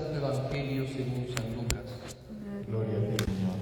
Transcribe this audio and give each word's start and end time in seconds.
Santo 0.00 0.16
Evangelio 0.16 0.86
según 0.86 1.26
San 1.36 1.54
Lucas. 1.54 2.16
Gloria 2.66 2.96
a 2.96 3.00
ti, 3.00 3.24
Señor. 3.24 3.56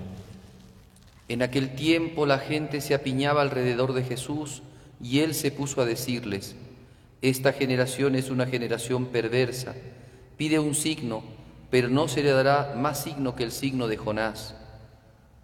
En 1.27 1.43
aquel 1.43 1.75
tiempo 1.75 2.27
la 2.27 2.39
gente 2.39 2.81
se 2.81 2.95
apiñaba 2.95 3.43
alrededor 3.43 3.93
de 3.93 4.05
Jesús 4.05 4.63
y 5.03 5.21
él 5.21 5.35
se 5.35 5.51
puso 5.51 5.81
a 5.81 5.85
decirles, 5.85 6.55
Esta 7.23 7.53
generación 7.53 8.15
es 8.15 8.31
una 8.31 8.47
generación 8.47 9.07
perversa, 9.07 9.75
pide 10.37 10.61
un 10.61 10.77
signo, 10.77 11.25
pero 11.71 11.89
no 11.89 12.07
se 12.07 12.23
le 12.23 12.31
dará 12.31 12.75
más 12.77 13.03
signo 13.03 13.35
que 13.35 13.43
el 13.43 13.51
signo 13.51 13.89
de 13.89 13.97
Jonás. 13.97 14.55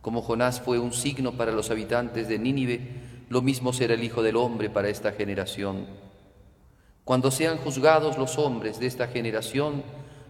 Como 0.00 0.22
Jonás 0.22 0.60
fue 0.60 0.78
un 0.78 0.92
signo 0.92 1.32
para 1.32 1.50
los 1.50 1.72
habitantes 1.72 2.28
de 2.28 2.38
Nínive, 2.38 2.80
lo 3.30 3.42
mismo 3.42 3.72
será 3.72 3.94
el 3.94 4.04
Hijo 4.04 4.22
del 4.22 4.36
Hombre 4.36 4.70
para 4.70 4.90
esta 4.90 5.10
generación. 5.10 5.86
Cuando 7.02 7.32
sean 7.32 7.58
juzgados 7.58 8.16
los 8.16 8.38
hombres 8.38 8.78
de 8.78 8.86
esta 8.86 9.08
generación, 9.08 9.82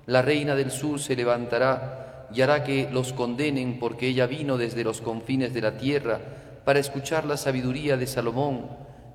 la 0.07 0.23
reina 0.23 0.55
del 0.55 0.71
sur 0.71 1.00
se 1.00 1.16
levantará 1.16 2.29
y 2.32 2.42
hará 2.42 2.65
que 2.65 2.88
los 2.91 3.12
condenen 3.12 3.79
porque 3.79 4.09
ella 4.09 4.27
vino 4.27 4.59
desde 4.59 4.84
los 4.84 5.01
confines 5.01 5.55
de 5.55 5.62
la 5.62 5.77
tierra 5.77 6.20
para 6.65 6.79
escuchar 6.79 7.24
la 7.24 7.37
sabiduría 7.37 7.96
de 7.96 8.06
Salomón, 8.06 8.69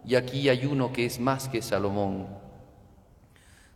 y 0.06 0.16
aquí 0.16 0.50
hay 0.50 0.66
uno 0.66 0.94
que 0.94 1.06
es 1.06 1.20
más 1.20 1.50
que 1.50 1.62
Salomón. 1.62 2.28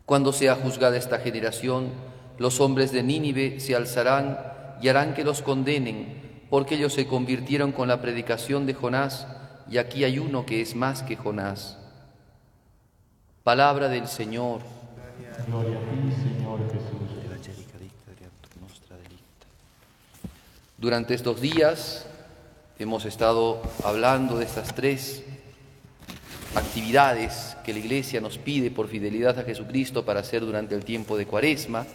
Cuando 0.06 0.32
sea 0.32 0.56
juzgada 0.56 0.98
esta 0.98 1.20
generación, 1.20 1.90
los 2.38 2.60
hombres 2.60 2.92
de 2.92 3.04
Nínive 3.04 3.60
se 3.60 3.76
alzarán 3.76 4.38
y 4.82 4.90
harán 4.90 5.14
que 5.14 5.24
los 5.24 5.42
condenen, 5.42 6.46
porque 6.50 6.76
ellos 6.76 6.94
se 6.94 7.08
convirtieron 7.08 7.72
con 7.72 7.88
la 7.88 8.02
predicación 8.02 8.66
de 8.66 8.74
Jonás, 8.74 9.28
y 9.70 9.78
aquí 9.78 10.04
hay 10.04 10.20
uno 10.20 10.46
que 10.46 10.62
es 10.62 10.76
más 10.76 11.04
que 11.04 11.16
Jonás. 11.16 11.80
Palabra 13.44 13.90
del 13.90 14.08
Señor. 14.08 14.62
Gloria 15.48 15.78
a 15.78 16.24
Señor 16.24 16.60
Jesús. 16.72 17.04
Durante 20.84 21.14
estos 21.14 21.40
días 21.40 22.06
hemos 22.78 23.06
estado 23.06 23.62
hablando 23.86 24.38
de 24.38 24.44
estas 24.44 24.76
tres 24.76 25.24
actividades 26.56 27.56
que 27.64 27.72
la 27.72 27.80
Iglesia 27.80 28.20
nos 28.20 28.38
pide 28.38 28.70
por 28.70 28.90
fidelidad 28.90 29.40
a 29.40 29.44
Jesucristo 29.44 30.04
para 30.04 30.20
hacer 30.20 30.42
durante 30.42 30.76
el 30.76 30.84
tiempo 30.84 31.16
de 31.16 31.26
Cuaresma. 31.26 31.86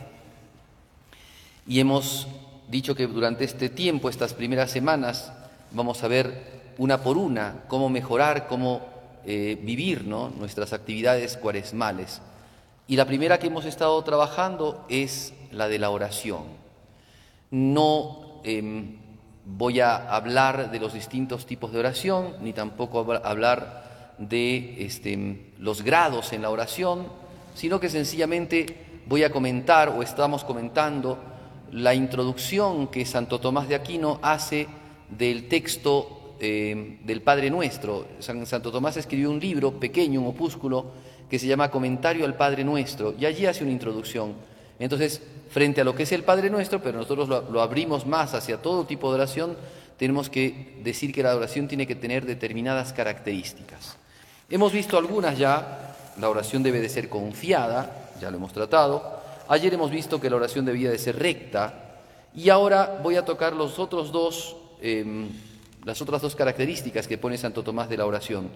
Y 1.67 1.81
hemos 1.81 2.29
dicho 2.71 2.95
que 2.95 3.07
durante 3.07 3.45
este 3.45 3.69
tiempo, 3.69 4.09
estas 4.09 4.33
primeras 4.33 4.71
semanas, 4.71 5.35
vamos 5.71 6.03
a 6.03 6.09
ver 6.09 6.73
una 6.79 7.03
por 7.03 7.19
una 7.19 7.65
cómo 7.69 7.91
mejorar, 7.91 8.47
cómo 8.47 8.81
eh, 9.27 9.59
vivir 9.63 10.07
¿no? 10.07 10.31
nuestras 10.31 10.73
actividades 10.73 11.37
cuaresmales. 11.37 12.23
Y 12.87 12.97
la 12.97 13.05
primera 13.05 13.39
que 13.39 13.49
hemos 13.49 13.67
estado 13.67 14.03
trabajando 14.03 14.87
es 14.89 15.35
la 15.53 15.69
de 15.69 15.79
la 15.79 15.91
oración. 15.91 16.45
No 17.51 18.28
em, 18.45 18.97
voy 19.45 19.81
a 19.81 19.97
hablar 20.15 20.71
de 20.71 20.79
los 20.79 20.93
distintos 20.93 21.47
tipos 21.47 21.73
de 21.73 21.79
oración, 21.79 22.35
ni 22.41 22.53
tampoco 22.53 23.01
hablar 23.25 24.15
de 24.19 24.85
este, 24.85 25.53
los 25.59 25.83
grados 25.83 26.33
en 26.33 26.43
la 26.43 26.51
oración, 26.51 27.07
sino 27.55 27.81
que 27.81 27.89
sencillamente 27.89 29.03
voy 29.07 29.25
a 29.25 29.31
comentar 29.31 29.89
o 29.89 30.03
estamos 30.03 30.45
comentando 30.45 31.19
la 31.73 31.95
introducción 31.95 32.89
que 32.89 33.05
Santo 33.05 33.41
Tomás 33.41 33.69
de 33.69 33.75
Aquino 33.75 34.19
hace 34.23 34.67
del 35.11 35.49
texto 35.49 36.37
eh, 36.41 36.99
del 37.05 37.23
Padre 37.23 37.51
Nuestro. 37.51 38.07
Santo 38.21 38.71
Tomás 38.71 38.97
escribió 38.97 39.31
un 39.31 39.41
libro 39.41 39.79
pequeño, 39.79 40.21
un 40.21 40.29
opúsculo, 40.29 40.93
que 41.29 41.39
se 41.39 41.47
llama 41.47 41.71
Comentario 41.71 42.25
al 42.25 42.37
Padre 42.37 42.65
Nuestro, 42.65 43.15
y 43.19 43.27
allí 43.27 43.47
hace 43.47 43.65
una 43.65 43.73
introducción. 43.73 44.35
Entonces, 44.79 45.21
frente 45.51 45.81
a 45.81 45.85
lo 45.85 45.95
que 45.95 46.05
es 46.05 46.13
el 46.13 46.25
Padre 46.25 46.51
Nuestro, 46.51 46.81
pero 46.81 46.99
nosotros 46.99 47.29
lo, 47.29 47.61
abrimos 47.63 48.07
más 48.07 48.35
hacia 48.35 48.63
todo 48.63 48.85
tipo 48.85 49.09
de 49.11 49.17
oración, 49.17 49.57
tenemos 49.97 50.31
que 50.31 50.79
decir 50.83 51.13
que 51.13 51.23
la 51.23 51.35
oración 51.35 51.67
tiene 51.67 51.87
que 51.87 51.97
tener 51.97 52.25
determinadas 52.25 52.93
características. 52.93 53.97
Hemos 54.49 54.73
visto 54.73 54.97
algunas 54.97 55.37
ya, 55.37 55.97
la 56.21 56.29
oración 56.29 56.63
debe 56.63 56.81
de 56.81 56.89
ser 56.89 57.09
confiada, 57.09 58.11
ya 58.21 58.31
lo 58.31 58.37
hemos 58.37 58.53
tratado. 58.53 59.21
Ayer 59.49 59.75
hemos 59.75 59.91
visto 59.91 60.21
que 60.21 60.31
la 60.31 60.37
oración 60.37 60.65
debía 60.65 60.91
de 60.91 60.99
ser 60.99 61.19
recta, 61.19 61.97
y 62.35 62.51
ahora 62.51 63.01
voy 63.03 63.17
a 63.17 63.25
tocar 63.25 63.55
los 63.55 63.79
otros 63.79 64.13
dos 64.13 64.57
em, 64.81 65.29
las 65.89 66.03
otras 66.03 66.21
dos 66.21 66.37
características 66.37 67.09
que 67.09 67.17
pone 67.17 67.39
Santo 67.39 67.63
Tomás 67.63 67.89
de 67.89 67.97
la 67.97 68.05
oración. 68.07 68.51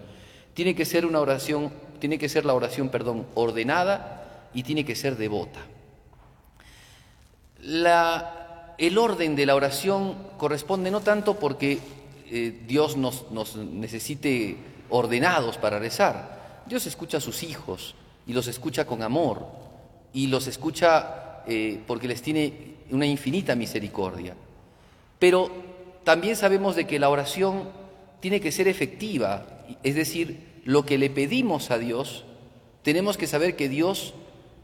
Tiene 0.52 0.74
que 0.74 0.84
ser 0.84 1.06
una 1.06 1.18
oración, 1.18 1.72
tiene 1.98 2.18
que 2.18 2.28
ser 2.28 2.44
la 2.44 2.52
oración, 2.52 2.91
perdón, 2.91 3.26
ordenada 3.34 4.48
y 4.52 4.62
tiene 4.62 4.84
que 4.84 4.94
ser 4.94 5.16
devota. 5.16 5.60
El 7.62 8.98
orden 8.98 9.36
de 9.36 9.46
la 9.46 9.54
oración 9.54 10.16
corresponde 10.36 10.90
no 10.90 11.00
tanto 11.00 11.38
porque 11.38 11.78
eh, 12.30 12.62
Dios 12.66 12.96
nos, 12.96 13.26
necesite 13.56 14.56
ordenados 14.90 15.58
para 15.58 15.78
rezar. 15.78 16.64
Dios 16.66 16.86
escucha 16.86 17.18
a 17.18 17.20
sus 17.20 17.42
hijos 17.42 17.94
y 18.26 18.32
los 18.32 18.46
escucha 18.48 18.86
con 18.86 19.02
amor 19.02 19.46
y 20.12 20.26
los 20.26 20.46
escucha 20.46 21.42
eh, 21.46 21.80
porque 21.86 22.08
les 22.08 22.22
tiene 22.22 22.76
una 22.90 23.06
infinita 23.06 23.54
misericordia. 23.54 24.34
Pero 25.18 25.50
también 26.04 26.36
sabemos 26.36 26.74
de 26.76 26.86
que 26.86 26.98
la 26.98 27.10
oración 27.10 27.68
tiene 28.20 28.40
que 28.40 28.52
ser 28.52 28.68
efectiva, 28.68 29.64
es 29.82 29.94
decir, 29.94 30.60
lo 30.64 30.84
que 30.84 30.98
le 30.98 31.10
pedimos 31.10 31.70
a 31.70 31.78
Dios, 31.78 32.24
tenemos 32.82 33.16
que 33.16 33.26
saber 33.26 33.56
que 33.56 33.68
Dios 33.68 34.14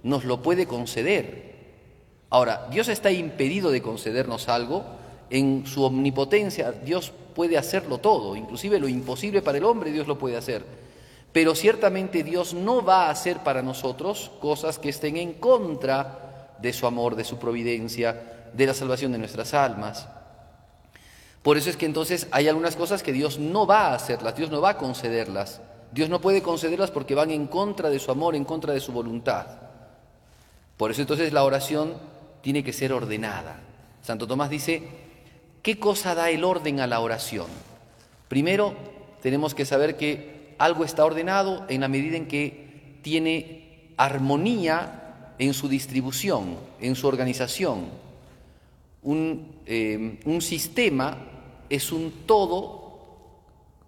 nos 0.03 0.25
lo 0.25 0.43
puede 0.43 0.67
conceder. 0.67 1.58
Ahora, 2.31 2.67
Dios 2.71 2.89
está 2.89 3.11
impedido 3.11 3.71
de 3.71 3.83
concedernos 3.83 4.49
algo, 4.49 4.85
en 5.31 5.67
su 5.67 5.85
omnipotencia 5.85 6.73
Dios 6.73 7.13
puede 7.35 7.59
hacerlo 7.59 7.99
todo, 7.99 8.35
inclusive 8.37 8.79
lo 8.79 8.89
imposible 8.89 9.43
para 9.43 9.59
el 9.59 9.65
hombre 9.65 9.93
Dios 9.93 10.07
lo 10.07 10.19
puede 10.19 10.37
hacer. 10.37 10.65
Pero 11.33 11.55
ciertamente 11.55 12.23
Dios 12.23 12.55
no 12.55 12.83
va 12.83 13.07
a 13.07 13.11
hacer 13.11 13.39
para 13.39 13.63
nosotros 13.63 14.31
cosas 14.41 14.79
que 14.79 14.89
estén 14.89 15.17
en 15.17 15.35
contra 15.35 16.57
de 16.61 16.73
su 16.73 16.87
amor, 16.87 17.17
de 17.17 17.25
su 17.25 17.39
providencia, 17.39 18.49
de 18.53 18.67
la 18.67 18.75
salvación 18.75 19.13
de 19.13 19.19
nuestras 19.19 19.55
almas. 19.55 20.09
Por 21.43 21.57
eso 21.57 21.71
es 21.71 21.77
que 21.77 21.87
entonces 21.87 22.27
hay 22.31 22.49
algunas 22.49 22.77
cosas 22.77 23.03
que 23.03 23.13
Dios 23.13 23.39
no 23.39 23.67
va 23.67 23.89
a 23.89 23.95
hacerlas, 23.95 24.37
Dios 24.37 24.51
no 24.51 24.61
va 24.61 24.71
a 24.71 24.77
concederlas. 24.79 25.61
Dios 25.93 26.09
no 26.11 26.21
puede 26.21 26.43
concederlas 26.43 26.91
porque 26.91 27.15
van 27.15 27.31
en 27.31 27.47
contra 27.47 27.89
de 27.89 27.99
su 27.99 28.11
amor, 28.11 28.35
en 28.35 28.45
contra 28.45 28.73
de 28.73 28.81
su 28.81 28.93
voluntad. 28.93 29.47
Por 30.77 30.91
eso 30.91 31.01
entonces 31.01 31.33
la 31.33 31.45
oración 31.45 31.95
tiene 32.43 32.65
que 32.65 32.73
ser 32.73 32.93
ordenada. 32.93 33.61
Santo 34.03 34.27
Tomás 34.27 34.51
dice, 34.51 34.83
¿qué 35.63 35.79
cosa 35.79 36.15
da 36.15 36.31
el 36.31 36.45
orden 36.45 36.81
a 36.81 36.87
la 36.87 37.01
oración? 37.01 37.47
Primero, 38.29 38.75
tenemos 39.23 39.55
que 39.55 39.65
saber 39.65 39.97
que 39.97 40.55
algo 40.59 40.85
está 40.85 41.05
ordenado 41.05 41.67
en 41.69 41.81
la 41.81 41.89
medida 41.89 42.17
en 42.17 42.27
que 42.27 42.99
tiene 43.03 43.93
armonía 43.97 45.35
en 45.39 45.55
su 45.55 45.69
distribución, 45.69 46.57
en 46.81 46.95
su 46.95 47.07
organización. 47.07 47.87
Un, 49.03 49.53
un 50.25 50.43
sistema 50.43 51.19
es 51.69 51.93
un 51.93 52.13
todo 52.27 52.89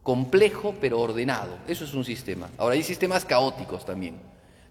complejo 0.03 0.75
pero 0.81 1.01
ordenado. 1.01 1.59
Eso 1.67 1.85
es 1.85 1.95
un 1.95 2.05
sistema. 2.05 2.49
Ahora 2.59 2.75
hay 2.75 2.83
sistemas 2.83 3.25
caóticos 3.25 3.85
también, 3.85 4.17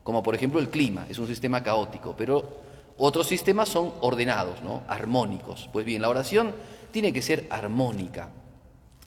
como 0.04 0.24
por 0.24 0.36
ejemplo 0.36 0.60
el 0.60 0.70
clima, 0.70 1.06
es 1.10 1.20
un 1.20 1.28
sistema 1.28 1.64
caótico, 1.64 2.16
pero 2.18 2.69
otros 3.00 3.28
sistemas 3.28 3.70
son 3.70 3.94
ordenados, 4.02 4.62
¿no? 4.62 4.84
armónicos. 4.88 5.70
Pues 5.72 5.86
bien, 5.86 6.02
la 6.02 6.10
oración 6.10 6.54
tiene 6.92 7.14
que 7.14 7.22
ser 7.22 7.48
armónica, 7.50 8.30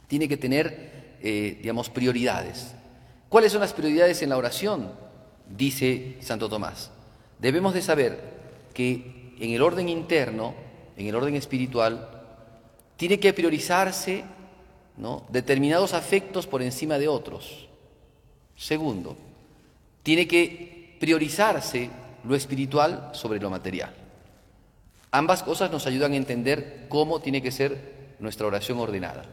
tiene 0.09 0.29
que 0.29 0.39
tener, 0.39 1.19
eh, 1.23 1.59
digamos, 1.61 1.91
prioridades. 1.91 2.75
¿Cuáles 3.29 3.53
son 3.53 3.61
las 3.61 3.75
prioridades 3.75 4.23
en 4.23 4.31
la 4.31 4.39
oración? 4.39 4.91
Dice 5.49 6.17
Santo 6.21 6.49
Tomás. 6.49 6.91
Debemos 7.39 7.75
de 7.75 7.83
saber 7.83 8.19
que 8.73 9.35
en 9.39 9.51
el 9.51 9.61
orden 9.61 9.89
interno, 9.89 10.55
en 10.97 11.07
el 11.07 11.15
orden 11.15 11.35
espiritual, 11.37 12.09
tiene 12.97 13.21
que 13.21 13.33
priorizarse 13.33 14.25
¿no? 14.97 15.27
determinados 15.29 15.93
afectos 15.93 16.47
por 16.47 16.63
encima 16.63 16.99
de 16.99 17.09
otros. 17.09 17.69
Segundo, 18.57 19.17
tiene 20.03 20.27
que 20.27 20.97
priorizarse 21.01 21.91
lo 22.25 22.35
espiritual 22.35 23.11
sobre 23.13 23.41
lo 23.41 23.51
material. 23.51 23.93
Ambas 25.11 25.43
cosas 25.43 25.71
nos 25.71 25.87
ayudan 25.87 26.13
a 26.13 26.17
entender 26.17 26.87
cómo 26.89 27.21
tiene 27.21 27.43
que 27.43 27.51
ser 27.51 28.15
nuestra 28.19 28.47
oración 28.47 28.79
ordenada. 28.79 29.25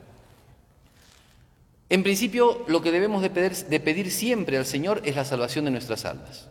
En 1.90 2.04
principio, 2.04 2.64
lo 2.68 2.82
que 2.82 2.92
debemos 2.92 3.22
de 3.22 3.30
pedir, 3.30 4.12
siempre 4.12 4.58
al 4.58 4.66
Señor 4.66 5.02
es 5.06 5.16
la 5.16 5.26
salvación 5.26 5.66
de 5.66 5.72
nuestras 5.72 6.06
almas. 6.06 6.48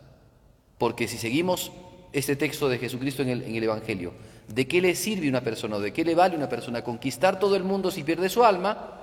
Porque 0.77 1.07
si 1.07 1.17
seguimos 1.17 1.71
este 2.11 2.35
texto 2.35 2.67
de 2.67 2.79
Jesucristo 2.79 3.21
en 3.21 3.29
el, 3.29 3.43
en 3.43 3.55
el 3.55 3.63
Evangelio, 3.63 4.13
¿De 4.49 4.67
qué 4.67 4.81
le 4.81 4.95
sirve 4.95 5.29
una 5.29 5.41
persona 5.41 5.75
o 5.75 5.79
de 5.79 5.93
qué 5.93 6.03
le 6.03 6.15
vale 6.15 6.35
una 6.35 6.49
persona 6.49 6.83
conquistar 6.83 7.39
todo 7.39 7.55
el 7.55 7.63
mundo 7.63 7.91
si 7.91 8.03
pierde 8.03 8.29
su 8.29 8.43
alma? 8.43 8.95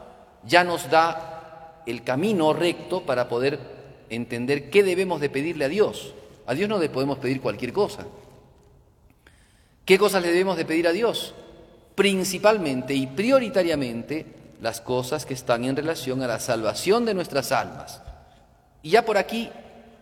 Ya 0.45 0.65
nos 0.65 0.91
da 0.91 1.83
el 1.87 2.03
camino 2.03 2.53
recto 2.53 3.03
para 3.03 3.29
poder 3.29 3.61
entender 4.11 4.71
qué 4.71 4.83
debemos 4.83 5.21
de 5.21 5.31
pedirle 5.31 5.65
a 5.65 5.69
Dios. 5.69 6.15
A 6.47 6.55
Dios 6.55 6.69
no 6.69 6.79
le 6.79 6.89
podemos 6.89 7.19
pedir 7.19 7.41
cualquier 7.41 7.73
cosa. 7.73 8.07
¿Qué 9.85 9.99
cosas 9.99 10.23
le 10.23 10.29
debemos 10.29 10.57
de 10.57 10.65
pedir 10.65 10.87
a 10.89 10.93
Dios? 10.93 11.35
Principalmente 11.95 12.95
y 12.95 13.07
prioritariamente 13.07 14.27
las 14.61 14.81
cosas 14.81 15.27
que 15.27 15.35
están 15.35 15.65
en 15.65 15.77
relación 15.77 16.23
a 16.23 16.27
la 16.27 16.41
salvación 16.41 17.05
de 17.05 17.15
nuestras 17.15 17.53
almas. 17.53 18.01
Y 18.83 18.91
ya 18.91 19.05
por 19.05 19.17
aquí 19.19 19.51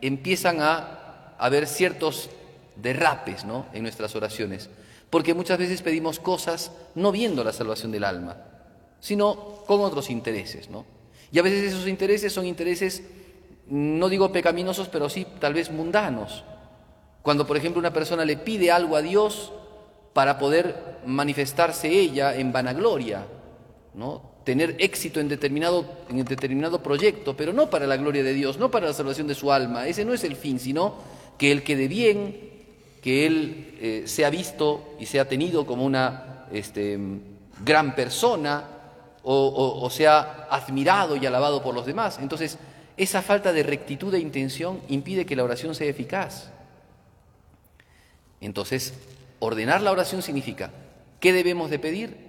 empiezan 0.01 0.61
a 0.61 1.35
haber 1.39 1.67
ciertos 1.67 2.31
derrapes 2.77 3.45
¿no? 3.45 3.67
en 3.73 3.83
nuestras 3.83 4.15
oraciones, 4.17 4.71
porque 5.11 5.35
muchas 5.35 5.59
veces 5.59 5.83
pedimos 5.83 6.19
cosas 6.19 6.73
no 6.95 7.13
viendo 7.13 7.45
la 7.45 7.53
salvación 7.53 7.93
del 7.93 8.05
alma, 8.05 8.37
sino 9.01 9.63
con 9.67 9.81
otros 9.81 10.11
intereses. 10.11 10.69
¿no? 10.71 10.85
Y 11.31 11.39
a 11.39 11.43
veces 11.43 11.73
esos 11.73 11.89
intereses 11.89 12.33
son 12.33 12.47
intereses, 12.47 13.03
no 13.69 14.09
digo 14.09 14.33
pecaminosos, 14.33 14.89
pero 14.89 15.09
sí 15.09 15.27
tal 15.39 15.55
vez 15.55 15.71
mundanos. 15.71 16.45
Cuando, 17.23 17.47
por 17.47 17.57
ejemplo, 17.57 17.79
una 17.81 17.93
persona 17.93 18.25
le 18.25 18.37
pide 18.37 18.71
algo 18.71 18.97
a 18.97 19.03
Dios 19.03 19.53
para 20.13 20.39
poder 20.39 21.01
manifestarse 21.07 21.89
ella 21.89 22.37
en 22.37 22.53
vanagloria, 22.53 23.27
¿no? 23.95 24.35
tener 24.45 24.77
éxito 24.79 25.21
en 25.21 25.29
determinado, 25.29 25.87
en 26.11 26.23
determinado 26.25 26.83
proyecto, 26.83 27.35
pero 27.37 27.53
no 27.53 27.71
para 27.71 27.87
la 27.87 27.97
gloria 27.97 28.23
de 28.23 28.35
Dios, 28.35 28.59
no 28.59 28.71
para 28.71 28.87
la 28.87 28.93
salvación 28.93 29.27
de 29.27 29.35
su 29.35 29.51
alma. 29.51 29.89
Ese 29.89 30.05
no 30.05 30.13
es 30.13 30.23
el 30.23 30.37
fin, 30.37 30.61
sino 30.61 30.97
que 31.39 31.51
él 31.51 31.63
quede 31.63 31.89
bien, 31.89 32.37
que 33.03 33.27
él 33.27 33.79
eh, 33.81 34.03
sea 34.07 34.31
visto 34.31 34.95
y 35.01 35.07
sea 35.07 35.27
tenido 35.27 35.67
como 35.67 35.85
una 35.85 36.47
este, 36.53 36.99
gran 37.65 37.95
persona 37.95 38.65
o, 39.23 39.81
o 39.83 39.91
sea 39.91 40.47
admirado 40.51 41.17
y 41.17 41.25
alabado 41.25 41.63
por 41.63 41.75
los 41.75 41.87
demás. 41.87 42.19
Entonces, 42.21 42.59
esa 42.97 43.23
falta 43.23 43.53
de 43.53 43.63
rectitud 43.63 44.13
de 44.13 44.21
intención 44.21 44.81
impide 44.89 45.27
que 45.27 45.37
la 45.37 45.45
oración 45.45 45.75
sea 45.75 45.89
eficaz. 45.89 46.51
Entonces, 48.41 48.95
ordenar 49.39 49.81
la 49.81 49.93
oración 49.93 50.23
significa, 50.23 50.71
¿qué 51.21 51.33
debemos 51.33 51.71
de 51.71 51.79
pedir? 51.79 52.25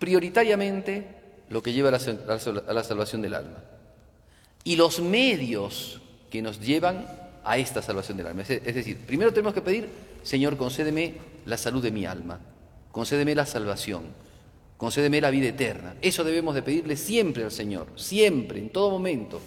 prioritariamente 0.00 1.06
lo 1.50 1.62
que 1.62 1.72
lleva 1.72 1.90
a 1.90 1.92
la, 1.92 2.82
salvación 2.82 3.22
del 3.22 3.34
alma. 3.34 3.58
Y 4.64 4.74
los 4.74 5.00
medios 5.00 6.00
que 6.30 6.42
nos 6.42 6.58
llevan 6.60 7.06
a 7.44 7.58
esta 7.58 7.82
salvación 7.82 8.16
del 8.16 8.26
alma. 8.26 8.42
Es 8.42 8.74
decir, 8.74 8.96
primero 9.06 9.32
tenemos 9.32 9.54
que 9.54 9.60
pedir, 9.60 9.88
Señor, 10.24 10.56
concédeme 10.56 11.14
la 11.44 11.56
salud 11.56 11.82
de 11.82 11.90
mi 11.90 12.06
alma, 12.06 12.40
concédeme 12.90 13.34
la 13.34 13.46
salvación, 13.46 14.04
concédeme 14.80 15.20
la 15.20 15.30
vida 15.30 15.48
eterna. 15.48 15.94
Eso 16.00 16.24
debemos 16.24 16.54
de 16.54 16.62
pedirle 16.62 16.96
siempre 16.96 17.44
al 17.44 17.50
Señor, 17.50 17.88
siempre, 17.96 18.58
en 18.58 18.70
todo 18.70 18.90
momento. 18.90 19.38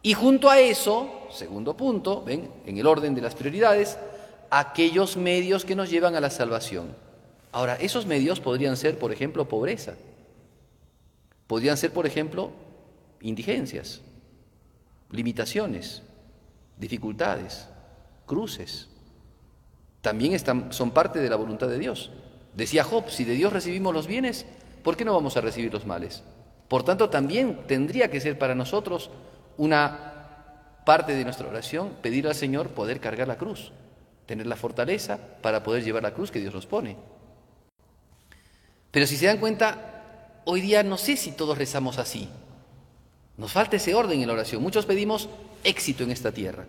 Y 0.00 0.14
junto 0.14 0.48
a 0.48 0.60
eso, 0.60 1.26
segundo 1.32 1.76
punto, 1.76 2.22
ven, 2.22 2.48
en 2.64 2.78
el 2.78 2.86
orden 2.86 3.16
de 3.16 3.20
las 3.20 3.34
prioridades, 3.34 3.98
aquellos 4.48 5.16
medios 5.16 5.64
que 5.64 5.74
nos 5.74 5.90
llevan 5.90 6.14
a 6.14 6.20
la 6.20 6.30
salvación. 6.30 6.94
Ahora, 7.50 7.74
esos 7.80 8.06
medios 8.06 8.38
podrían 8.38 8.76
ser, 8.76 8.96
por 8.96 9.12
ejemplo, 9.12 9.48
pobreza. 9.48 9.94
Podrían 11.48 11.76
ser, 11.76 11.92
por 11.92 12.06
ejemplo, 12.06 12.52
indigencias, 13.20 14.02
limitaciones, 15.10 16.02
dificultades, 16.76 17.66
cruces. 18.24 18.86
También 20.00 20.32
están, 20.32 20.72
son 20.72 20.92
parte 20.92 21.18
de 21.18 21.28
la 21.28 21.34
voluntad 21.34 21.66
de 21.66 21.80
Dios. 21.80 22.12
Decía 22.58 22.82
Job, 22.82 23.08
si 23.08 23.22
de 23.22 23.34
Dios 23.34 23.52
recibimos 23.52 23.94
los 23.94 24.08
bienes, 24.08 24.44
¿por 24.82 24.96
qué 24.96 25.04
no 25.04 25.14
vamos 25.14 25.36
a 25.36 25.40
recibir 25.40 25.72
los 25.72 25.86
males? 25.86 26.24
Por 26.66 26.82
tanto, 26.82 27.08
también 27.08 27.60
tendría 27.68 28.10
que 28.10 28.20
ser 28.20 28.36
para 28.36 28.56
nosotros 28.56 29.10
una 29.58 30.82
parte 30.84 31.14
de 31.14 31.22
nuestra 31.22 31.46
oración 31.46 31.92
pedir 32.02 32.26
al 32.26 32.34
Señor 32.34 32.70
poder 32.70 32.98
cargar 32.98 33.28
la 33.28 33.38
cruz, 33.38 33.70
tener 34.26 34.48
la 34.48 34.56
fortaleza 34.56 35.20
para 35.40 35.62
poder 35.62 35.84
llevar 35.84 36.02
la 36.02 36.12
cruz 36.12 36.32
que 36.32 36.40
Dios 36.40 36.52
nos 36.52 36.66
pone. 36.66 36.96
Pero 38.90 39.06
si 39.06 39.16
se 39.16 39.26
dan 39.26 39.38
cuenta, 39.38 40.40
hoy 40.44 40.60
día 40.60 40.82
no 40.82 40.98
sé 40.98 41.16
si 41.16 41.30
todos 41.30 41.56
rezamos 41.56 41.98
así. 41.98 42.28
Nos 43.36 43.52
falta 43.52 43.76
ese 43.76 43.94
orden 43.94 44.20
en 44.20 44.26
la 44.26 44.32
oración. 44.32 44.60
Muchos 44.64 44.84
pedimos 44.84 45.28
éxito 45.62 46.02
en 46.02 46.10
esta 46.10 46.32
tierra. 46.32 46.66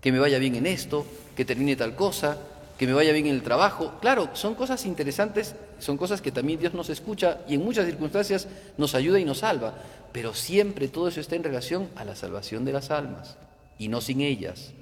Que 0.00 0.10
me 0.10 0.18
vaya 0.18 0.40
bien 0.40 0.56
en 0.56 0.66
esto, 0.66 1.06
que 1.36 1.44
termine 1.44 1.76
tal 1.76 1.94
cosa, 1.94 2.36
que 2.78 2.86
me 2.86 2.92
vaya 2.92 3.12
bien 3.12 3.26
en 3.26 3.34
el 3.34 3.42
trabajo. 3.42 3.92
Claro, 4.00 4.30
son 4.34 4.54
cosas 4.54 4.84
interesantes, 4.86 5.54
son 5.78 5.96
cosas 5.96 6.20
que 6.20 6.32
también 6.32 6.58
Dios 6.58 6.74
nos 6.74 6.90
escucha 6.90 7.38
y 7.48 7.54
en 7.54 7.64
muchas 7.64 7.86
circunstancias 7.86 8.48
nos 8.76 8.94
ayuda 8.94 9.20
y 9.20 9.24
nos 9.24 9.38
salva. 9.38 9.74
Pero 10.12 10.34
siempre 10.34 10.88
todo 10.88 11.08
eso 11.08 11.20
está 11.20 11.36
en 11.36 11.44
relación 11.44 11.88
a 11.96 12.04
la 12.04 12.16
salvación 12.16 12.64
de 12.64 12.72
las 12.72 12.90
almas 12.90 13.36
y 13.78 13.88
no 13.88 14.00
sin 14.00 14.20
ellas. 14.20 14.72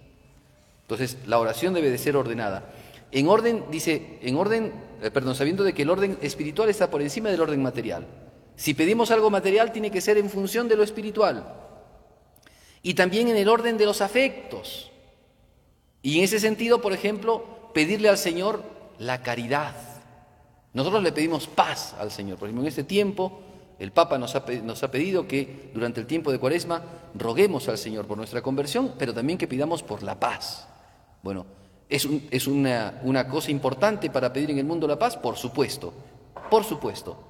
Entonces, 0.82 1.16
la 1.26 1.38
oración 1.38 1.74
debe 1.74 1.90
de 1.90 1.98
ser 1.98 2.16
ordenada. 2.16 2.70
En 3.12 3.28
orden, 3.28 3.64
dice, 3.70 4.18
en 4.22 4.36
orden, 4.36 4.72
eh, 5.02 5.10
perdón, 5.10 5.34
sabiendo 5.34 5.64
de 5.64 5.74
que 5.74 5.82
el 5.82 5.90
orden 5.90 6.18
espiritual 6.22 6.68
está 6.68 6.90
por 6.90 7.02
encima 7.02 7.30
del 7.30 7.40
orden 7.40 7.62
material. 7.62 8.06
Si 8.56 8.74
pedimos 8.74 9.10
algo 9.10 9.30
material, 9.30 9.72
tiene 9.72 9.90
que 9.90 10.00
ser 10.00 10.18
en 10.18 10.30
función 10.30 10.68
de 10.68 10.76
lo 10.76 10.82
espiritual. 10.82 11.54
Y 12.82 12.94
también 12.94 13.28
en 13.28 13.36
el 13.36 13.48
orden 13.48 13.78
de 13.78 13.86
los 13.86 14.00
afectos. 14.00 14.90
Y 16.02 16.18
en 16.18 16.24
ese 16.24 16.40
sentido, 16.40 16.80
por 16.80 16.92
ejemplo, 16.92 17.61
pedirle 17.72 18.08
al 18.08 18.18
Señor 18.18 18.62
la 18.98 19.22
caridad. 19.22 19.74
Nosotros 20.72 21.02
le 21.02 21.12
pedimos 21.12 21.46
paz 21.46 21.94
al 21.98 22.10
Señor. 22.10 22.38
Por 22.38 22.48
ejemplo, 22.48 22.62
en 22.62 22.68
este 22.68 22.84
tiempo, 22.84 23.40
el 23.78 23.92
Papa 23.92 24.18
nos 24.18 24.34
ha, 24.34 24.44
pedido 24.90 25.26
que 25.26 25.70
durante 25.74 26.00
el 26.00 26.06
tiempo 26.06 26.32
de 26.32 26.38
Cuaresma 26.38 26.82
roguemos 27.14 27.68
al 27.68 27.78
Señor 27.78 28.06
por 28.06 28.16
nuestra 28.16 28.42
conversión, 28.42 28.94
pero 28.98 29.12
también 29.12 29.38
que 29.38 29.48
pidamos 29.48 29.82
por 29.82 30.02
la 30.02 30.18
paz. 30.18 30.68
Bueno, 31.22 31.46
¿Es, 31.92 32.46
una, 32.46 33.28
cosa 33.28 33.50
importante 33.50 34.08
para 34.08 34.32
pedir 34.32 34.50
en 34.50 34.58
el 34.58 34.64
mundo 34.64 34.88
la 34.88 34.98
paz? 34.98 35.14
Por 35.14 35.36
supuesto, 35.36 35.92
por 36.50 36.64
supuesto. 36.64 37.22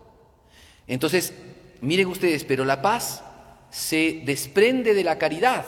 Entonces, 0.86 1.34
miren 1.80 2.06
ustedes, 2.06 2.44
pero 2.44 2.64
la 2.64 2.80
paz 2.80 3.24
se 3.70 4.22
desprende 4.24 4.94
de 4.94 5.02
la 5.02 5.18
caridad, 5.18 5.64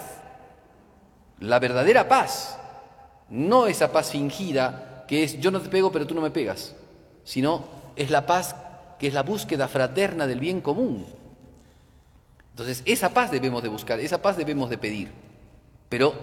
la 1.41 1.59
verdadera 1.59 2.06
paz, 2.06 2.56
no 3.29 3.67
esa 3.67 3.93
paz 3.93 4.11
fingida 4.11 5.05
que 5.09 5.25
es 5.25 5.41
yo 5.41 5.50
no 5.50 5.61
te 5.61 5.69
pego 5.69 5.91
pero 5.93 6.06
tú 6.06 6.15
no 6.15 6.21
me 6.21 6.31
pegas, 6.31 6.75
sino 7.25 7.65
es 7.97 8.11
la 8.11 8.26
paz 8.26 8.55
que 8.99 9.06
es 9.09 9.15
la 9.15 9.23
búsqueda 9.23 9.69
fraterna 9.69 10.26
del 10.26 10.41
bien 10.41 10.61
común. 10.61 11.06
Entonces, 12.50 12.82
esa 12.85 13.11
paz 13.12 13.32
debemos 13.32 13.62
de 13.62 13.69
buscar, 13.69 13.99
esa 13.99 14.23
paz 14.23 14.37
debemos 14.37 14.71
de 14.71 14.79
pedir. 14.79 15.11
Pero 15.88 16.15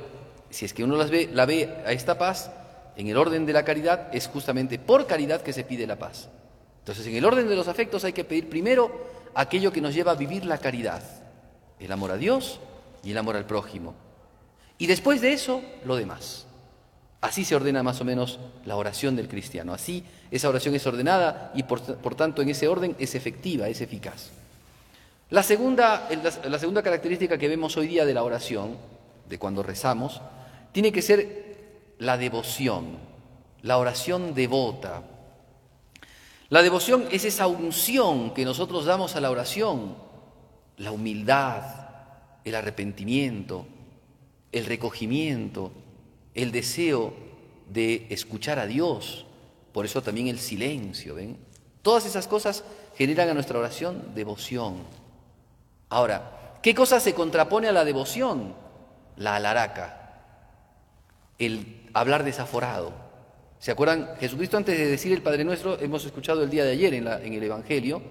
si 0.50 0.66
es 0.66 0.74
que 0.74 0.84
uno 0.84 0.96
las 0.96 1.10
ve, 1.10 1.30
la 1.32 1.46
ve 1.46 1.70
a 1.86 1.92
esta 1.92 2.18
paz, 2.18 2.52
en 2.96 3.08
el 3.08 3.18
orden 3.18 3.46
de 3.46 3.54
la 3.54 3.66
caridad 3.66 4.14
es 4.14 4.28
justamente 4.28 4.80
por 4.80 5.08
caridad 5.08 5.42
que 5.42 5.54
se 5.54 5.64
pide 5.64 5.86
la 5.86 6.00
paz. 6.00 6.30
Entonces, 6.80 7.06
en 7.08 7.16
el 7.16 7.26
orden 7.26 7.48
de 7.48 7.56
los 7.56 7.68
afectos 7.68 8.04
hay 8.06 8.14
que 8.14 8.24
pedir 8.24 8.50
primero 8.50 8.92
aquello 9.34 9.72
que 9.72 9.82
nos 9.82 9.94
lleva 9.94 10.14
a 10.14 10.16
vivir 10.16 10.46
la 10.46 10.58
caridad, 10.58 11.04
el 11.80 11.92
amor 11.92 12.12
a 12.12 12.18
Dios 12.18 12.60
y 13.04 13.12
el 13.12 13.18
amor 13.18 13.36
al 13.36 13.46
prójimo. 13.46 13.94
Y 14.78 14.88
después 14.88 15.22
de 15.22 15.34
eso, 15.34 15.62
lo 15.86 15.96
demás. 15.96 16.48
Así 17.22 17.46
se 17.46 17.56
ordena 17.56 17.84
más 17.84 18.02
o 18.02 18.06
menos 18.06 18.40
la 18.66 18.76
oración 18.76 19.16
del 19.16 19.28
cristiano. 19.28 19.74
Así 19.74 20.04
esa 20.32 20.50
oración 20.50 20.74
es 20.74 20.86
ordenada 20.88 21.52
y 21.54 21.64
por, 21.64 22.16
tanto 22.16 22.42
en 22.42 22.50
ese 22.50 22.68
orden 22.68 22.96
es 22.98 23.14
efectiva, 23.14 23.70
es 23.70 23.80
eficaz. 23.80 24.32
La 25.30 25.44
segunda, 25.44 26.10
la 26.44 26.60
segunda 26.60 26.82
característica 26.82 27.38
que 27.38 27.48
vemos 27.48 27.78
hoy 27.78 27.88
día 27.88 28.06
de 28.06 28.14
la 28.14 28.24
oración, 28.24 28.76
de 29.30 29.38
cuando 29.38 29.64
rezamos, 29.64 30.20
tiene 30.72 30.92
que 30.92 31.02
ser 31.02 31.94
la 32.00 32.18
devoción, 32.18 32.98
la 33.62 33.78
oración 33.78 34.34
devota. 34.34 35.04
La 36.50 36.64
devoción 36.64 37.06
es 37.12 37.24
esa 37.24 37.48
unción 37.48 38.34
que 38.34 38.44
nosotros 38.44 38.84
damos 38.86 39.16
a 39.16 39.22
la 39.22 39.32
oración, 39.32 39.96
la 40.78 40.92
humildad, 40.92 41.64
el 42.44 42.56
arrepentimiento, 42.56 43.68
el 44.52 44.66
recogimiento, 44.66 45.72
el 46.36 46.52
deseo 46.52 47.14
de 47.70 48.08
escuchar 48.10 48.60
a 48.60 48.66
Dios, 48.66 49.26
por 49.72 49.86
eso 49.86 50.02
también 50.02 50.28
el 50.28 50.40
silencio, 50.40 51.16
¿ven? 51.16 51.38
Todas 51.82 52.06
esas 52.06 52.28
cosas 52.28 52.64
generan 52.96 53.30
a 53.30 53.34
nuestra 53.34 53.58
oración 53.58 54.14
devoción. 54.14 54.76
Ahora, 55.90 56.60
¿qué 56.62 56.76
cosa 56.76 57.00
se 57.00 57.14
contrapone 57.14 57.68
a 57.68 57.72
la 57.72 57.86
devoción? 57.86 58.54
La 59.18 59.36
alaraca, 59.36 60.22
el 61.40 61.90
hablar 61.94 62.24
desaforado. 62.24 62.94
¿Se 63.60 63.72
acuerdan? 63.72 64.16
Jesucristo 64.20 64.58
antes 64.58 64.78
de 64.78 64.88
decir 64.88 65.12
el 65.12 65.22
Padre 65.22 65.44
Nuestro, 65.44 65.80
hemos 65.80 66.04
escuchado 66.06 66.44
el 66.44 66.50
día 66.50 66.64
de 66.64 66.72
ayer 66.72 66.94
en, 66.94 67.08
el 67.08 67.44
Evangelio, 67.44 68.02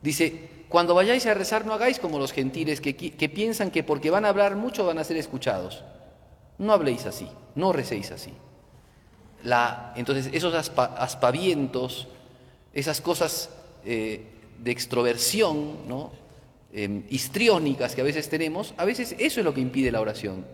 dice, 0.00 0.64
cuando 0.68 0.94
vayáis 0.94 1.26
a 1.26 1.34
rezar 1.34 1.64
no 1.64 1.72
hagáis 1.72 1.98
como 1.98 2.18
los 2.18 2.32
gentiles 2.32 2.80
que, 2.80 2.94
piensan 3.28 3.70
que 3.70 3.84
porque 3.84 4.10
van 4.10 4.24
a 4.24 4.30
hablar 4.30 4.56
mucho 4.56 4.84
van 4.84 4.98
a 4.98 5.04
ser 5.04 5.16
escuchados. 5.18 5.84
No 6.62 6.72
habléis 6.72 7.06
así, 7.06 7.28
no 7.56 7.72
recéis 7.72 8.12
así. 8.12 8.32
Entonces, 9.96 10.30
esos 10.32 10.54
aspavientos, 10.54 12.06
esas 12.72 13.00
cosas 13.00 13.50
eh, 13.84 14.24
de 14.58 14.70
extroversión. 14.70 15.76
Em, 16.74 17.02
histriónicas 17.10 17.94
que 17.94 18.00
a 18.00 18.04
veces 18.04 18.30
tenemos, 18.30 18.72
a 18.78 18.86
veces 18.86 19.14
eso 19.18 19.40
es 19.40 19.44
lo 19.44 19.52
que 19.52 19.60
impide 19.60 19.92
la 19.92 20.00
oración. 20.00 20.46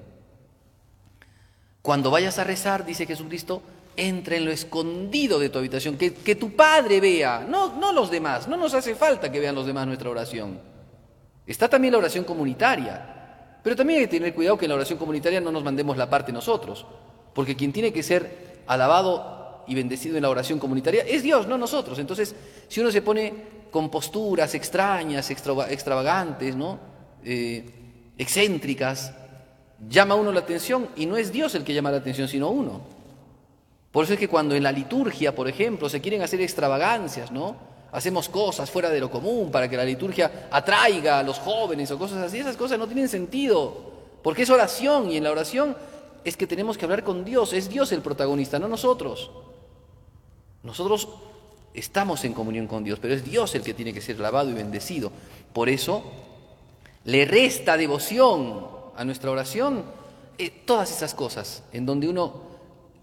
Cuando 1.80 2.10
vayas 2.10 2.40
a 2.40 2.44
rezar, 2.44 2.84
dice 2.84 3.06
Jesucristo, 3.06 3.62
entra 3.96 4.34
en 4.34 4.44
lo 4.44 4.50
escondido 4.50 5.38
de 5.38 5.48
tu 5.48 5.58
habitación, 5.58 5.96
que, 5.96 6.12
que 6.14 6.34
tu 6.34 6.56
Padre 6.56 7.00
vea, 7.00 7.46
no, 7.48 7.76
no 7.76 7.92
los 7.92 8.10
demás, 8.10 8.48
no 8.48 8.56
nos 8.56 8.74
hace 8.74 8.96
falta 8.96 9.30
que 9.30 9.38
vean 9.38 9.54
los 9.54 9.66
demás 9.66 9.86
nuestra 9.86 10.10
oración. 10.10 10.58
Está 11.46 11.68
también 11.68 11.92
la 11.92 11.98
oración 11.98 12.24
comunitaria, 12.24 13.17
pero 13.62 13.76
también 13.76 14.00
hay 14.00 14.06
que 14.06 14.18
tener 14.18 14.34
cuidado 14.34 14.56
que 14.56 14.66
en 14.66 14.70
la 14.70 14.76
oración 14.76 14.98
comunitaria 14.98 15.40
no 15.40 15.52
nos 15.52 15.64
mandemos 15.64 15.96
la 15.96 16.08
parte 16.08 16.32
nosotros, 16.32 16.86
porque 17.34 17.56
quien 17.56 17.72
tiene 17.72 17.92
que 17.92 18.02
ser 18.02 18.62
alabado 18.66 19.64
y 19.66 19.74
bendecido 19.74 20.16
en 20.16 20.22
la 20.22 20.30
oración 20.30 20.58
comunitaria 20.58 21.04
es 21.06 21.22
Dios, 21.22 21.46
no 21.46 21.58
nosotros. 21.58 21.98
Entonces, 21.98 22.34
si 22.68 22.80
uno 22.80 22.90
se 22.90 23.02
pone 23.02 23.32
con 23.70 23.90
posturas 23.90 24.54
extrañas, 24.54 25.30
extravagantes, 25.30 26.56
¿no? 26.56 26.78
Eh, 27.24 27.64
excéntricas, 28.16 29.12
llama 29.88 30.14
uno 30.14 30.32
la 30.32 30.40
atención 30.40 30.88
y 30.96 31.06
no 31.06 31.16
es 31.16 31.30
Dios 31.30 31.54
el 31.54 31.64
que 31.64 31.74
llama 31.74 31.90
la 31.90 31.98
atención, 31.98 32.28
sino 32.28 32.48
uno. 32.50 32.80
Por 33.92 34.04
eso 34.04 34.14
es 34.14 34.18
que 34.18 34.28
cuando 34.28 34.54
en 34.54 34.62
la 34.62 34.72
liturgia, 34.72 35.34
por 35.34 35.48
ejemplo, 35.48 35.88
se 35.88 36.00
quieren 36.00 36.22
hacer 36.22 36.40
extravagancias, 36.40 37.30
¿no? 37.30 37.56
Hacemos 37.90 38.28
cosas 38.28 38.70
fuera 38.70 38.90
de 38.90 39.00
lo 39.00 39.10
común 39.10 39.50
para 39.50 39.68
que 39.68 39.76
la 39.76 39.84
liturgia 39.84 40.48
atraiga 40.50 41.18
a 41.18 41.22
los 41.22 41.38
jóvenes 41.38 41.90
o 41.90 41.98
cosas 41.98 42.18
así, 42.18 42.38
esas 42.38 42.56
cosas 42.56 42.78
no 42.78 42.86
tienen 42.86 43.08
sentido, 43.08 43.92
porque 44.22 44.42
es 44.42 44.50
oración 44.50 45.10
y 45.10 45.16
en 45.16 45.24
la 45.24 45.30
oración 45.30 45.76
es 46.24 46.36
que 46.36 46.46
tenemos 46.46 46.76
que 46.76 46.84
hablar 46.84 47.02
con 47.02 47.24
Dios, 47.24 47.52
es 47.52 47.68
Dios 47.68 47.92
el 47.92 48.02
protagonista, 48.02 48.58
no 48.58 48.68
nosotros. 48.68 49.30
Nosotros 50.62 51.08
estamos 51.72 52.24
en 52.24 52.34
comunión 52.34 52.66
con 52.66 52.84
Dios, 52.84 52.98
pero 53.00 53.14
es 53.14 53.24
Dios 53.24 53.54
el 53.54 53.62
que 53.62 53.72
tiene 53.72 53.94
que 53.94 54.02
ser 54.02 54.20
lavado 54.20 54.50
y 54.50 54.54
bendecido. 54.54 55.10
Por 55.54 55.70
eso 55.70 56.02
le 57.04 57.24
resta 57.24 57.78
devoción 57.78 58.66
a 58.94 59.04
nuestra 59.04 59.30
oración 59.30 59.84
eh, 60.36 60.50
todas 60.50 60.90
esas 60.90 61.14
cosas 61.14 61.62
en 61.72 61.86
donde 61.86 62.08
uno 62.08 62.42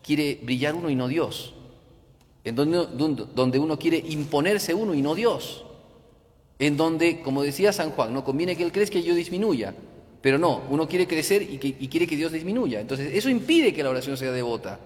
quiere 0.03 0.39
brillar 0.43 0.75
uno 0.75 0.91
y 0.91 0.95
no 0.95 1.07
Dios, 1.07 1.54
en 2.45 2.55
donde, 2.55 3.25
donde 3.33 3.59
uno 3.59 3.77
quiere 3.77 3.97
imponerse 3.97 4.73
uno 4.73 4.93
y 4.93 5.01
no 5.01 5.15
Dios, 5.15 5.65
en 6.59 6.77
donde, 6.77 7.21
como 7.21 7.41
decía 7.43 7.73
San 7.73 7.91
Juan, 7.91 8.13
no 8.13 8.23
conviene 8.23 8.55
que 8.55 8.63
Él 8.63 8.71
crezca 8.71 8.99
y 8.99 9.03
yo 9.03 9.15
disminuya, 9.15 9.73
pero 10.21 10.37
no, 10.37 10.61
uno 10.69 10.87
quiere 10.87 11.07
crecer 11.07 11.41
y, 11.41 11.59
y 11.61 11.87
quiere 11.87 12.07
que 12.07 12.15
Dios 12.15 12.31
disminuya. 12.31 12.79
Entonces, 12.79 13.13
eso 13.13 13.29
impide 13.29 13.73
que 13.73 13.83
la 13.83 13.89
oración 13.89 14.15
sea 14.15 14.31
devota. 14.31 14.79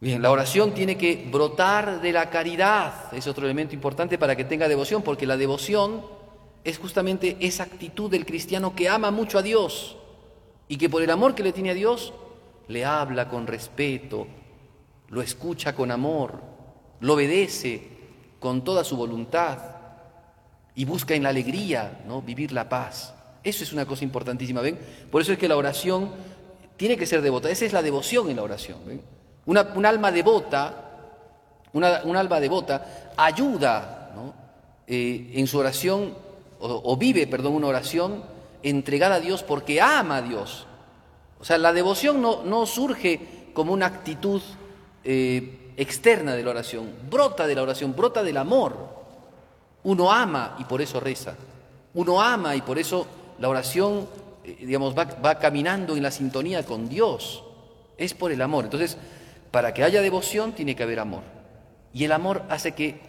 Bien, 0.00 0.22
la 0.22 0.30
oración 0.30 0.72
tiene 0.72 0.96
que 0.96 1.28
brotar 1.30 2.00
de 2.00 2.12
la 2.12 2.30
caridad, 2.30 3.12
es 3.12 3.26
otro 3.26 3.44
elemento 3.44 3.74
importante 3.74 4.18
para 4.18 4.36
que 4.36 4.44
tenga 4.44 4.68
devoción, 4.68 5.02
porque 5.02 5.26
la 5.26 5.36
devoción 5.36 6.02
es 6.62 6.78
justamente 6.78 7.36
esa 7.40 7.64
actitud 7.64 8.10
del 8.10 8.26
cristiano 8.26 8.76
que 8.76 8.88
ama 8.88 9.10
mucho 9.10 9.38
a 9.38 9.42
Dios 9.42 9.96
y 10.68 10.76
que 10.76 10.88
por 10.88 11.02
el 11.02 11.10
amor 11.10 11.34
que 11.34 11.42
le 11.42 11.52
tiene 11.52 11.70
a 11.70 11.74
Dios 11.74 12.12
le 12.68 12.84
habla 12.84 13.28
con 13.28 13.46
respeto, 13.46 14.26
lo 15.08 15.22
escucha 15.22 15.74
con 15.74 15.90
amor, 15.90 16.40
lo 17.00 17.14
obedece 17.14 17.88
con 18.40 18.64
toda 18.64 18.84
su 18.84 18.96
voluntad 18.96 19.58
y 20.74 20.84
busca 20.84 21.14
en 21.14 21.22
la 21.22 21.30
alegría 21.30 22.02
¿no? 22.06 22.22
vivir 22.22 22.52
la 22.52 22.68
paz. 22.68 23.14
Eso 23.42 23.64
es 23.64 23.72
una 23.72 23.86
cosa 23.86 24.04
importantísima, 24.04 24.60
¿ven? 24.60 24.78
Por 25.10 25.22
eso 25.22 25.32
es 25.32 25.38
que 25.38 25.48
la 25.48 25.56
oración 25.56 26.10
tiene 26.76 26.96
que 26.96 27.06
ser 27.06 27.22
devota, 27.22 27.48
esa 27.48 27.64
es 27.64 27.72
la 27.72 27.82
devoción 27.82 28.28
en 28.28 28.36
la 28.36 28.42
oración. 28.42 28.78
¿ven? 28.86 29.00
Un 29.46 29.86
alma 29.86 30.10
devota, 30.10 30.90
una, 31.72 32.02
un 32.04 32.16
alma 32.16 32.40
devota 32.40 33.12
ayuda 33.16 34.12
¿no? 34.14 34.34
Eh, 34.86 35.32
en 35.34 35.46
su 35.46 35.58
oración, 35.58 36.14
o, 36.58 36.82
o 36.84 36.96
vive, 36.96 37.26
perdón, 37.26 37.54
una 37.54 37.68
oración 37.68 38.24
entregada 38.62 39.16
a 39.16 39.20
Dios 39.20 39.42
porque 39.42 39.80
ama 39.80 40.16
a 40.16 40.22
Dios 40.22 40.66
o 41.38 41.44
sea, 41.44 41.58
la 41.58 41.72
devoción 41.72 42.22
no, 42.22 42.66
surge 42.66 43.50
como 43.52 43.72
una 43.72 43.86
actitud 43.86 44.40
eh, 45.06 45.72
externa 45.76 46.34
de 46.34 46.42
la 46.42 46.50
oración, 46.50 46.90
brota 47.08 47.46
de 47.46 47.54
la 47.54 47.62
oración, 47.62 47.94
brota 47.94 48.22
del 48.24 48.36
amor. 48.36 48.96
Uno 49.84 50.10
ama 50.10 50.56
y 50.58 50.64
por 50.64 50.82
eso 50.82 50.98
reza. 50.98 51.36
Uno 51.94 52.20
ama 52.20 52.56
y 52.56 52.62
por 52.62 52.76
eso 52.76 53.06
la 53.38 53.48
oración, 53.48 54.08
eh, 54.44 54.56
digamos, 54.60 54.98
va, 54.98 55.04
va 55.04 55.38
caminando 55.38 55.96
en 55.96 56.02
la 56.02 56.10
sintonía 56.10 56.64
con 56.64 56.88
Dios. 56.88 57.44
Es 57.96 58.14
por 58.14 58.32
el 58.32 58.42
amor. 58.42 58.64
Entonces, 58.64 58.98
para 59.52 59.72
que 59.72 59.84
haya 59.84 60.02
devoción 60.02 60.52
tiene 60.52 60.74
que 60.74 60.82
haber 60.82 60.98
amor. 60.98 61.22
Y 61.92 62.04
el 62.04 62.12
amor 62.12 62.42
hace 62.48 62.72
que 62.72 63.00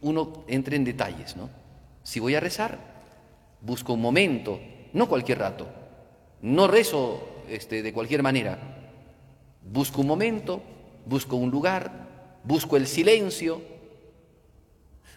uno 0.00 0.44
entre 0.48 0.76
en 0.76 0.84
detalles, 0.84 1.36
¿no? 1.36 1.48
Si 2.02 2.20
voy 2.20 2.34
a 2.34 2.40
rezar, 2.40 2.78
busco 3.60 3.92
un 3.92 4.00
momento, 4.00 4.60
no 4.92 5.08
cualquier 5.08 5.38
rato. 5.38 5.68
No 6.42 6.66
rezo 6.66 7.26
este, 7.48 7.82
de 7.82 7.92
cualquier 7.92 8.22
manera. 8.22 8.58
Busco 9.62 10.00
un 10.00 10.06
momento, 10.06 10.62
busco 11.08 11.36
un 11.36 11.50
lugar, 11.50 11.90
busco 12.44 12.76
el 12.76 12.86
silencio, 12.86 13.60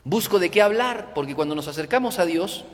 busco 0.03 0.39
de 0.39 0.49
qué 0.49 0.61
hablar, 0.61 1.13
porque 1.13 1.35
cuando 1.35 1.55
nos 1.55 1.67
acercamos 1.67 2.19
a 2.19 2.25
Dios, 2.25 2.65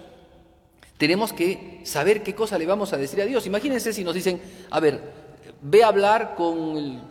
tenemos 0.97 1.33
que 1.33 1.81
saber 1.83 2.23
qué 2.23 2.33
cosa 2.33 2.57
le 2.57 2.65
vamos 2.65 2.93
a 2.93 2.97
decir 2.97 3.21
a 3.21 3.25
Dios. 3.25 3.45
Imagínense 3.45 3.93
si 3.93 4.03
nos 4.03 4.15
dicen, 4.15 4.41
a 4.69 4.79
ver, 4.79 5.01
ve 5.61 5.83
a 5.83 5.87
hablar 5.87 6.35
con 6.35 6.77
el, 6.77 7.01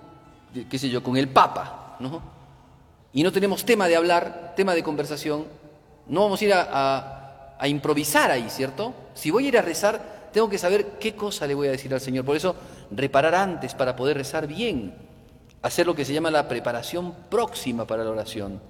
qué 0.69 0.79
sé 0.79 0.89
yo, 0.89 1.03
con 1.03 1.17
el 1.17 1.29
Papa, 1.29 1.97
¿no? 2.01 2.23
Y 3.13 3.23
no 3.23 3.33
tenemos 3.33 3.65
tema 3.65 3.89
de 3.89 3.97
hablar, 3.97 4.55
tema 4.57 4.75
de 4.75 4.83
conversación, 4.83 5.45
no 6.07 6.23
vamos 6.23 6.41
a 6.41 6.45
ir 6.45 6.53
a, 6.53 7.57
a 7.59 7.69
improvisar 7.69 8.31
ahí, 8.31 8.49
¿cierto? 8.51 8.95
Si 9.15 9.31
voy 9.31 9.47
a 9.47 9.49
ir 9.49 9.59
a 9.59 9.63
rezar, 9.63 10.29
tengo 10.33 10.49
que 10.51 10.59
saber 10.59 10.99
qué 11.01 11.15
cosa 11.15 11.47
le 11.47 11.55
voy 11.55 11.69
a 11.69 11.71
decir 11.71 11.93
al 11.95 12.01
Señor. 12.01 12.25
Por 12.25 12.37
eso, 12.37 12.55
reparar 12.91 13.35
antes 13.35 13.75
para 13.75 13.97
poder 13.97 14.19
rezar 14.19 14.47
bien. 14.47 15.06
Hacer 15.67 15.85
lo 15.85 15.97
que 15.97 16.05
se 16.05 16.13
llama 16.13 16.31
la 16.31 16.47
preparación 16.47 17.13
próxima 17.29 17.89
para 17.89 18.05
la 18.05 18.11
oración. 18.11 18.61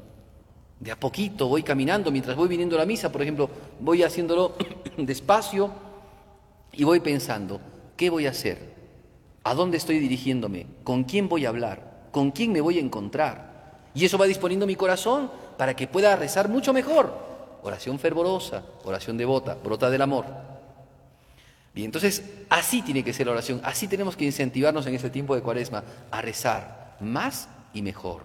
De 0.80 0.90
a 0.90 0.98
poquito 0.98 1.46
voy 1.46 1.62
caminando, 1.62 2.10
mientras 2.10 2.34
voy 2.34 2.48
viniendo 2.48 2.74
a 2.74 2.78
la 2.78 2.86
misa, 2.86 3.12
por 3.12 3.20
ejemplo, 3.20 3.50
voy 3.80 4.02
haciéndolo 4.02 4.54
despacio 4.96 5.70
y 6.72 6.84
voy 6.84 7.00
pensando, 7.00 7.60
¿qué 7.98 8.08
voy 8.08 8.26
a 8.26 8.30
hacer? 8.30 8.72
¿A 9.44 9.52
dónde 9.52 9.76
estoy 9.76 9.98
dirigiéndome? 9.98 10.68
¿Con 10.84 11.04
quién 11.04 11.28
voy 11.28 11.44
a 11.44 11.50
hablar? 11.50 12.08
¿Con 12.12 12.30
quién 12.30 12.50
me 12.50 12.62
voy 12.62 12.78
a 12.78 12.80
encontrar? 12.80 13.90
Y 13.92 14.06
eso 14.06 14.16
va 14.16 14.24
disponiendo 14.24 14.66
mi 14.66 14.74
corazón 14.74 15.30
para 15.58 15.76
que 15.76 15.88
pueda 15.88 16.16
rezar 16.16 16.48
mucho 16.48 16.72
mejor. 16.72 17.12
Oración 17.62 17.98
fervorosa, 17.98 18.62
oración 18.84 19.18
devota, 19.18 19.54
brota 19.62 19.90
del 19.90 20.00
amor. 20.00 20.24
Y 21.74 21.84
entonces 21.84 22.24
así 22.48 22.80
tiene 22.80 23.04
que 23.04 23.12
ser 23.12 23.26
la 23.26 23.32
oración, 23.32 23.60
así 23.64 23.86
tenemos 23.86 24.16
que 24.16 24.24
incentivarnos 24.24 24.86
en 24.86 24.94
este 24.94 25.10
tiempo 25.10 25.34
de 25.34 25.42
cuaresma 25.42 25.84
a 26.10 26.22
rezar 26.22 26.85
más 27.00 27.48
y 27.72 27.82
mejor. 27.82 28.22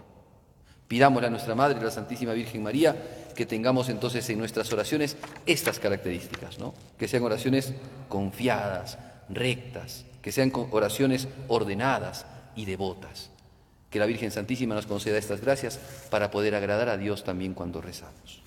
Pidámosle 0.87 1.27
a 1.27 1.31
nuestra 1.31 1.55
Madre, 1.55 1.81
la 1.81 1.91
Santísima 1.91 2.33
Virgen 2.33 2.63
María, 2.63 2.95
que 3.35 3.45
tengamos 3.45 3.89
entonces 3.89 4.29
en 4.29 4.37
nuestras 4.37 4.71
oraciones 4.73 5.15
estas 5.45 5.79
características, 5.79 6.59
¿no? 6.59 6.73
que 6.97 7.07
sean 7.07 7.23
oraciones 7.23 7.73
confiadas, 8.09 8.97
rectas, 9.29 10.05
que 10.21 10.31
sean 10.31 10.51
oraciones 10.71 11.27
ordenadas 11.47 12.25
y 12.55 12.65
devotas. 12.65 13.29
Que 13.89 13.99
la 13.99 14.05
Virgen 14.05 14.31
Santísima 14.31 14.75
nos 14.75 14.85
conceda 14.85 15.17
estas 15.17 15.41
gracias 15.41 15.79
para 16.09 16.31
poder 16.31 16.55
agradar 16.55 16.89
a 16.89 16.97
Dios 16.97 17.23
también 17.23 17.53
cuando 17.53 17.81
rezamos. 17.81 18.40